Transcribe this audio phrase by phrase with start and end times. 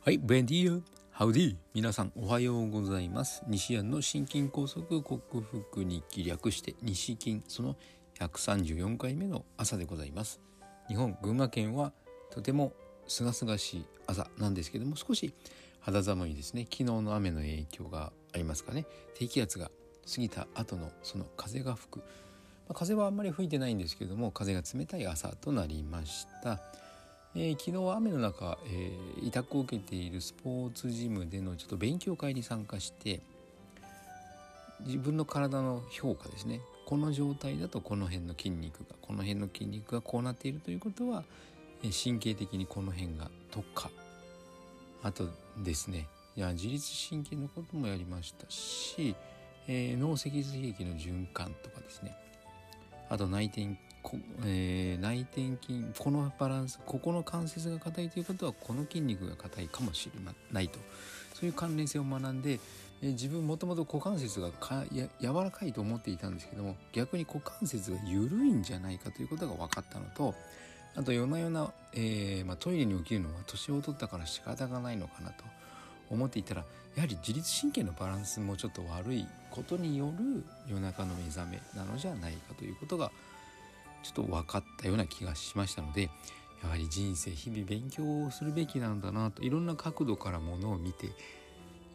[0.00, 3.42] はい、ベンディーハウディ皆さんおはようございます。
[3.48, 7.76] 西安の心筋梗塞克服に気略して西筋その
[8.18, 10.40] 134回目の朝でございます。
[10.86, 11.92] 日本群馬県は
[12.30, 12.72] とても
[13.08, 15.34] 清々しい朝なんですけども少し
[15.80, 16.62] 肌寒いですね。
[16.62, 18.86] 昨日の雨の影響がありますかね。
[19.14, 22.04] 低気圧が過ぎた後のその風が吹く、ま
[22.70, 26.60] あ、風はあんまり吹いてないんですけども風が冷たい朝となりました。
[27.34, 33.20] えー、昨日は雨の中、えー、委託を受けているスポーツジムでのちょっと勉強会に参加して
[34.86, 36.60] 自分の体の評価ですね。
[36.86, 41.24] この状態だとこの辺の筋肉がこの辺の筋肉がこうなっているということは、
[41.82, 43.90] えー、神経的にこの辺が特化。
[45.02, 45.28] あと
[45.62, 49.14] ですねいや自律神経のこともやりましたし、
[49.68, 52.16] えー、脳脊髄液の循環とかですね。
[53.10, 53.76] あと内転
[54.44, 60.20] えー、内転筋このバランスここの関節が硬いということはこの筋肉が硬いかもしれ
[60.52, 60.78] ないと。
[61.34, 62.58] そういう関連性を学んで、
[63.00, 70.34] えー、自分もともと股関節がかや柔らかいと思っていたんですけども逆に股関節が緩いんじゃないかということが分かったのと
[70.96, 75.44] あと夜な夜な、えーまあ、トイレに起きるのは年を取ったから仕方がないのかなと。
[76.10, 83.10] 思っていたらやはり自律神経のバランスもちょっと悪いことによる夜中の目覚めなのじゃないかということが
[84.02, 86.10] ちょっと分かったような気がしましたので
[86.62, 91.10] やはり人生日々勉強をするべきなんだなといろんな角度からものを見て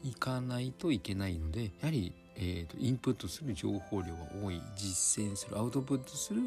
[0.03, 6.41] いかないといけないのでやはり、えーと、インプットする情報量が多い実践するアウトプットする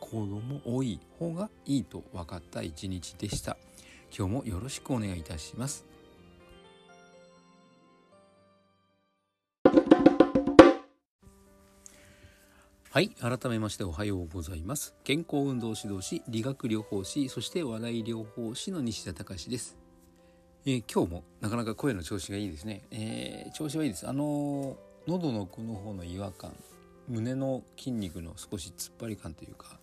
[0.00, 3.56] 行動も多い方がいいと分かった一日でした。
[4.16, 5.93] 今日もよろしくお願いいたします。
[12.94, 14.94] はい改めましておはようございます。
[15.02, 19.76] 健康運動指導士理学療法士そして話題療法士の西田隆です、
[20.64, 24.08] えー、今日もなかなか声の調子がいいですね、えー、調子はいいです。
[24.08, 24.76] あのー、
[25.08, 26.52] 喉の奥の方の違和感
[27.08, 29.80] 胸の筋肉の少し突っ張り感というか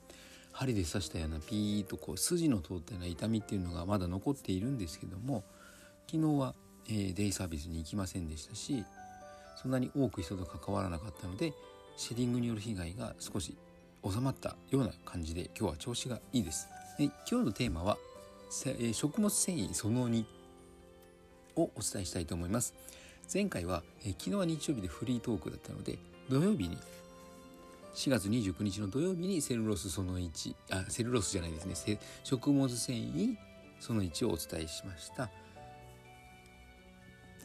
[0.53, 5.44] 針で刺したようなピーッとこう筋の通ったような痛みっていうのがまだ残っているんですけども
[6.09, 6.56] 昨日は、
[6.88, 8.85] えー、デイサービスに行きませんでしたし
[9.62, 11.52] そんなに多く人と関わらなかったので
[12.01, 13.56] シェディングによる被害が少し
[14.03, 16.67] 収まったような感じで今日は調子がいいです。
[16.97, 18.00] で今日のテーマは
[18.79, 20.25] え食物繊維その2
[21.57, 22.73] をお伝えしたいと思います。
[23.31, 26.78] 前回はえ昨日は日曜日でフリートークだったので土曜日に
[27.94, 33.35] 4月29日の土曜日にセルロースその1あセルロースじゃないですね食物繊維
[33.79, 35.29] その1をお伝えしました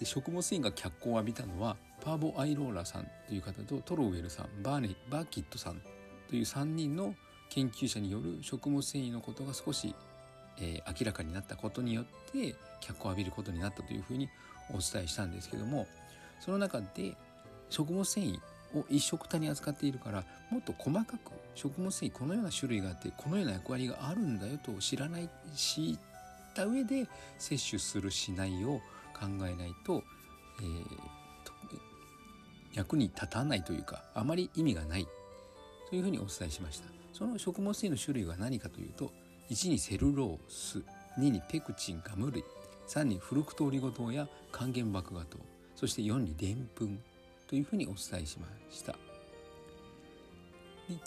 [0.01, 5.83] で食物繊維が脚光を浴びたのはパーボ・アイローラさんという方とトロウェルさんバーネバーキットさん
[6.31, 7.17] という3人の
[7.49, 9.93] 研究者による食物繊維のことが少し、
[10.59, 14.29] えー、明らかになったことによって脚光を浴びることになったというふうに
[14.71, 15.89] お伝えしたんですけども
[16.39, 17.17] その中で
[17.71, 18.39] 食物繊維
[18.79, 21.19] を一食単に扱っているからもっと細かく
[21.57, 25.99] 食物繊維このような種類があってこのような役割があるんだよと知らない知っ
[26.55, 28.81] た上で摂取するしないを
[29.13, 30.05] 考えないと、
[30.61, 31.26] えー、
[32.77, 35.09] 役に立たないというかあまり意味がない。
[35.89, 36.89] というふうにお伝えしました。
[37.13, 39.11] その食物繊維の種類は何かというと
[39.51, 40.83] 1にセルロース
[41.19, 42.45] 2にペクチンガム類
[42.89, 45.39] 3にフルクトオリゴ糖や還元麦芽糖
[45.75, 47.01] そして4にでんぷん
[47.47, 48.93] というふうにお伝えしました。
[48.93, 48.99] で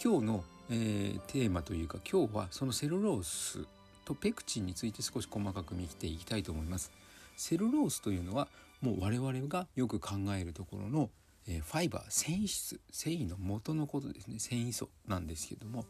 [0.04, 3.66] 今日の、えー、テーマというか今日はそのセルロース
[4.04, 6.92] とペクチンについて少し細かく見ていきたいと思います。
[7.36, 8.48] セルロースというのは
[8.82, 11.10] もう我々がよく考えるところの
[11.50, 15.86] えファイバー繊維質繊維の元のことですね繊維素なんですけども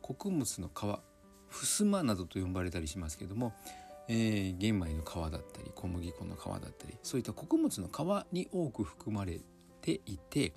[0.00, 0.98] 穀物の皮
[1.48, 3.52] ふすまなどと呼ばれたりしますけども、
[4.08, 9.38] えー、玄米の皮だったり小麦粉の皮だったりそういった穀物の皮に多く含まれ
[9.82, 10.54] ていて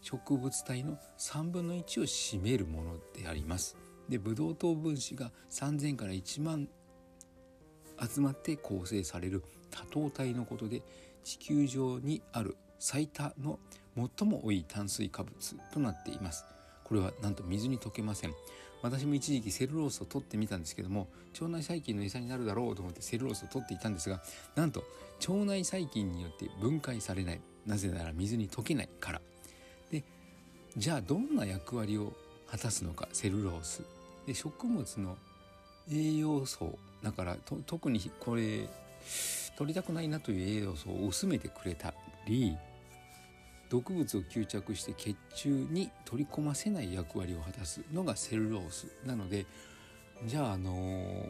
[0.00, 3.76] 植物体の3分の1を占めるものであります。
[4.08, 6.68] でブドウ糖分子が3,000から1万
[8.00, 10.82] 集まって構成される多糖体のことで
[11.24, 13.58] 地球上にある最多の
[14.18, 16.44] 最も多い炭水化物となっています。
[16.84, 18.34] これはなんと水に溶けません。
[18.80, 24.22] 私も一時期セルロースを取ってみたんですけども腸内細菌の餌になるだろうと思ってセルロースを取っていたんですが
[24.54, 24.84] なんと
[25.28, 27.40] 腸内細菌によって分解されない。
[27.66, 29.20] なぜなら水に溶けないから。
[29.90, 30.04] で
[30.76, 32.12] じゃあどんな役割を
[32.48, 33.82] 果たすのかセルロース。
[34.26, 35.16] で食物の
[35.90, 37.36] 栄養素だから
[37.66, 38.68] 特にこれ
[39.56, 41.94] 取りたくないなという栄養素を薄めてくれた
[42.26, 42.56] り
[43.68, 49.46] 毒物を吸着して血中に取り込ませない役割を果たすのがセルロースなので
[50.26, 51.26] じゃああの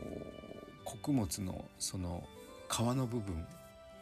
[0.85, 2.23] 穀物のその
[2.70, 3.44] 皮の部分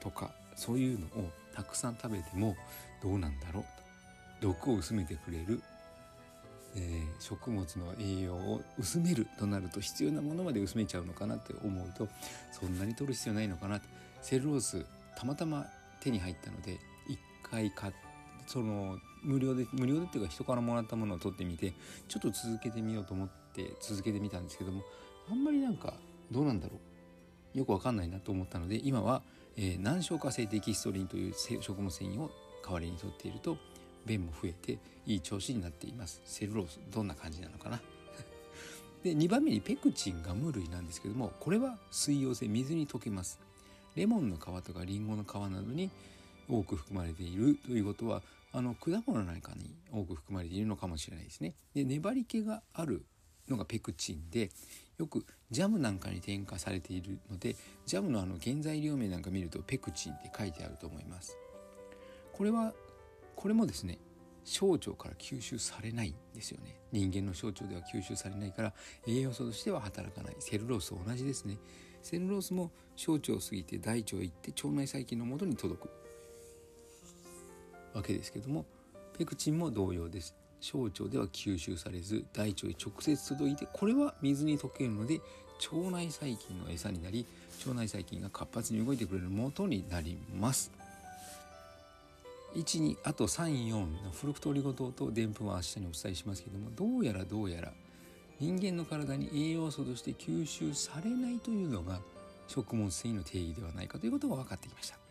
[0.00, 2.56] とかそういうのをたくさん食べても
[3.02, 4.48] どうなんだろうと。
[4.48, 5.62] 毒を薄めてくれる、
[6.76, 12.06] えー、食物の栄養を薄めるとなると必要なものまで薄めちゃうのかなって思うと
[12.52, 13.88] そんなに取る必要ないのかなって。
[14.22, 14.84] セルロース
[15.16, 15.66] たまたま
[16.00, 16.78] 手に入ったので
[17.08, 17.18] 一
[17.48, 18.05] 回買って
[18.46, 21.74] その無料で無料でっていうか人からもらったものを取ってみて
[22.08, 24.82] ちょっと続けてみようと思って続けてみたんですけども
[25.30, 25.94] あんまりなんか
[26.30, 27.58] どうなんだろう。
[27.58, 29.22] よくわかんないなと思ったので今は、
[29.56, 32.30] えー、難消化性デキストリンという食物繊維を
[32.62, 33.56] 代わりにとっていると
[34.04, 36.20] 便も増えていい調子になっています。
[36.24, 37.80] セルロースどんな感じなのかな。
[39.02, 43.40] で2番目にペクチンガム類なんですけどもこれは水溶性水に溶けます。
[43.94, 45.90] レモンの皮とかリンゴの皮などに
[46.48, 48.22] 多く含まれているということは
[48.52, 51.54] あの果物なんかに多く含まれているのかもしれないですね。
[51.74, 53.04] で粘り気がある
[53.48, 54.50] のがペクチンで
[54.98, 57.54] よくジャムなんかに添加されているので
[57.84, 61.36] ジャムのあの原材料名なんか見るとペクチンって書いてあると思います。
[62.32, 62.72] これは
[63.34, 63.98] これもですね
[64.44, 66.76] 小腸から吸収されないんですよね。
[66.92, 68.72] 人間の小腸では吸収されないから
[69.06, 70.36] 栄養素としては働かない。
[70.38, 71.58] セルロースと同じですね。
[72.00, 76.05] セルロースも小腸を過ぎて大腸へ行って腸内細菌のもとに届く。
[77.96, 78.64] わけですけども
[79.16, 85.20] ペクチンも同様です小腸では吸収されず大腸へ直接届いてこれは水に溶けるので
[85.72, 87.26] 腸内細菌の餌になり
[87.66, 90.70] 腸内細菌が活発に動いてくれる元になります
[92.54, 97.72] 1にあと34のフルクトリゴ糖とでんぷんは明日にお伝えしますけどもどうやらどうやら
[98.38, 102.00] 人間の体に栄養素として吸収されないというのが
[102.48, 105.05] 食物繊維の定義ではないかということが分かってきました。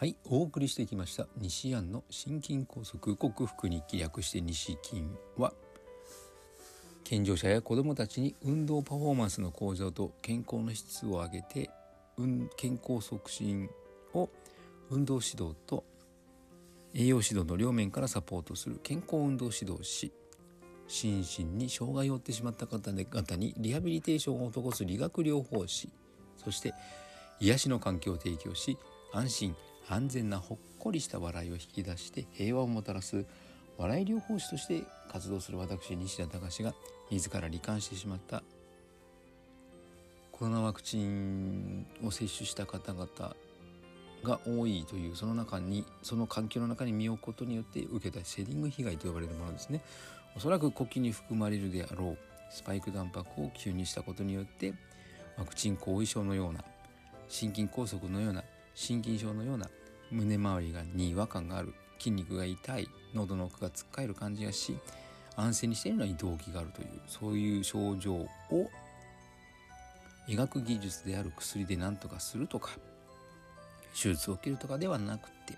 [0.00, 5.04] はい、お送りしてきました西安の心筋梗塞克服日記略して西筋
[5.36, 5.52] は
[7.04, 11.68] 健常者や子どもたちに運動パフォーマンスの向上と健康の質を上げて
[12.56, 13.68] 健康促進
[14.14, 14.30] を
[14.88, 15.84] 運動指導と
[16.94, 20.14] 栄養指導の両面からサポートする健康運動指導士
[20.88, 25.90] 心身に障害を負ってしまった方々にリハビリテーションを施す理学療法士
[26.42, 26.72] そして
[27.38, 28.78] 癒しの環境を提供し
[29.12, 29.54] 安心
[29.88, 33.24] 安全なほっこりした笑いを引き出して平和をもたらす
[33.78, 36.74] 笑い療法士として活動する私西田隆が
[37.10, 38.42] 自ら罹患してしまった
[40.32, 43.06] コロナワクチンを接種した方々
[44.22, 49.82] が多いというその中にその環境の中に身を置くことによって受けたシェディング被害と呼ばれるものですね。
[50.36, 52.18] おそらく呼吸に含まれるであろう
[52.50, 54.74] スパイクタンパクを吸入したことによって
[55.36, 56.64] ワクチン後遺症のような
[57.28, 58.44] 心筋梗塞のような
[58.74, 59.68] 心筋症のような
[60.10, 64.76] 胸周りがに違和感がある筋肉が痛い喉の奥がつっかえる感じがし
[65.36, 68.28] 安静にしているのに動機があるというそういう症状を
[70.26, 72.70] 医学技術である薬で何とかするとか
[73.94, 75.56] 手術を受けるとかではなくて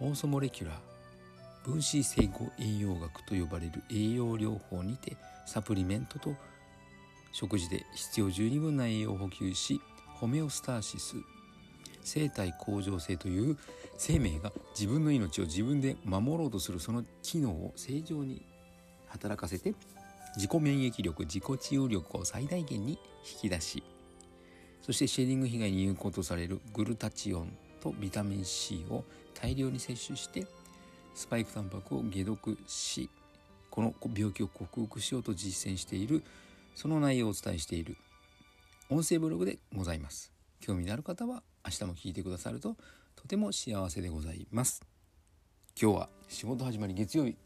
[0.00, 6.34] オーソモレキュラー分子整合栄養学と呼ばれる栄養療法にてサプリメントと
[7.32, 9.80] 食事で必要十二分な栄養を補給し
[10.14, 11.16] ホメオスターシス
[12.04, 13.56] 生体向上性という
[13.98, 18.44] 生命が自分の命を自分で守ろうとするその機能を正常に
[19.08, 19.74] 働かせて
[20.36, 22.98] 自己免疫力自己治癒力を最大限に
[23.32, 23.82] 引き出し
[24.82, 30.46] そしてシェーディング被害に有効とされるグルタチオンとビタミン C を大量に摂取して
[31.14, 33.08] スパイクタンパクを解毒し
[33.70, 36.22] この病気を克服しようと実践している
[36.74, 37.96] その内容をお伝えしている
[38.90, 40.34] 音声ブログでございます。
[40.60, 42.76] 興味のある方は明日も聞いてくださると
[43.16, 44.82] とても幸せでございます。
[45.80, 47.36] 今日は仕事始まり月曜日。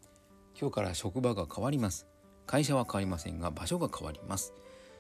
[0.61, 2.07] 今日から職場が変わります。
[2.47, 4.53] 会社は変わりませんが場所が変わります。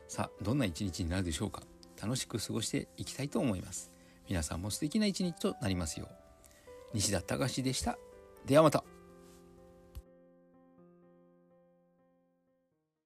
[0.06, 1.62] さあどんな一日になるでしょうか。
[2.00, 3.90] 楽しく過ごしていきたいと思います。
[4.28, 6.08] 皆さんも素敵な一日となりますよう。
[6.94, 7.98] 西田隆でした。
[8.46, 8.84] ではまた。